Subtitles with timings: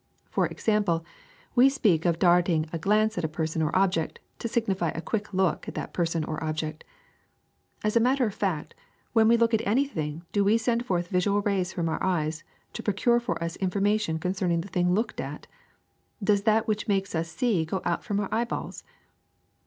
[0.31, 1.05] For example,
[1.53, 5.31] we speak of darting a glance at a person or object, to signify a quick
[5.31, 6.83] look at that person or object.
[7.85, 8.73] ^^As a matter of fact,
[9.13, 12.43] when we look at anything do we send forth visual rays from our eyes
[12.73, 15.45] to procure for us information concerning the thing looked at?
[16.23, 18.83] Does that which makes us see go out from our eye balls?